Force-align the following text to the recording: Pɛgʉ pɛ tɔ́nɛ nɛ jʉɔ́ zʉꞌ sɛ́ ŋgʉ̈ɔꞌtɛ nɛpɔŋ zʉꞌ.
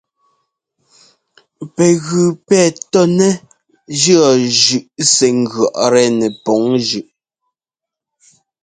Pɛgʉ 1.75 2.09
pɛ 2.47 2.59
tɔ́nɛ 2.91 3.13
nɛ 3.29 3.29
jʉɔ́ 4.01 4.27
zʉꞌ 4.61 4.85
sɛ́ 5.13 5.29
ŋgʉ̈ɔꞌtɛ 5.41 6.03
nɛpɔŋ 6.19 6.61
zʉꞌ. 6.87 7.07